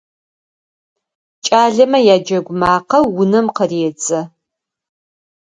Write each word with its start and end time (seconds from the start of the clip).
КӀалэмэ 1.45 1.99
яджэгу 2.15 2.55
макъэ 2.59 2.99
унэм 3.19 3.47
къыредзэ. 3.55 4.19